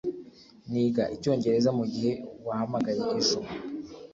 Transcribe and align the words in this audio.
niga 0.71 1.03
icyongereza 1.15 1.69
mugihe 1.77 2.11
wahamagaye 2.47 3.01
ejo 3.19 3.39